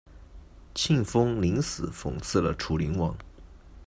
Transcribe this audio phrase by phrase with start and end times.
[0.73, 3.15] 庆封临死讽刺了楚灵王。